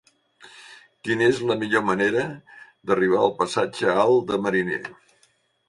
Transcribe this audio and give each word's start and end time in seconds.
Quina 1.07 1.27
és 1.31 1.41
la 1.51 1.57
millor 1.65 1.83
manera 1.91 2.25
d'arribar 2.55 3.21
al 3.27 3.37
passatge 3.45 3.95
Alt 4.07 4.29
de 4.33 4.43
Mariner? 4.49 4.85